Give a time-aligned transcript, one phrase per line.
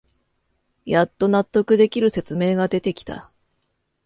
[0.83, 3.31] やっと納得できる説明が出てきた